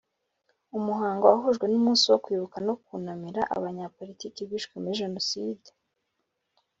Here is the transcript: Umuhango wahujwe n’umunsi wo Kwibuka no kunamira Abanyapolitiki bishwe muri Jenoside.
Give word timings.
Umuhango 0.77 1.23
wahujwe 1.31 1.65
n’umunsi 1.69 2.05
wo 2.11 2.17
Kwibuka 2.23 2.57
no 2.67 2.73
kunamira 2.83 3.41
Abanyapolitiki 3.55 4.41
bishwe 4.49 4.73
muri 4.81 4.99
Jenoside. 5.01 5.67